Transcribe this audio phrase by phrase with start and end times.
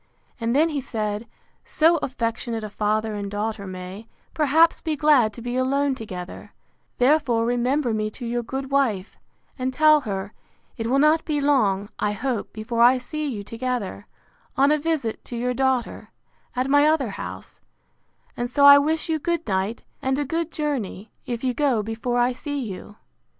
[0.39, 1.27] And then he said,
[1.63, 6.55] So affectionate a father and daughter may, perhaps, be glad to be alone together;
[6.97, 9.15] therefore remember me to your good wife,
[9.59, 10.33] and tell her,
[10.75, 14.07] it will not be long, I hope, before I see you together;
[14.57, 16.09] on a visit to your daughter,
[16.55, 17.61] at my other house:
[18.35, 22.17] and so I wish you good night, and a good journey, if you go before
[22.17, 22.95] I see you.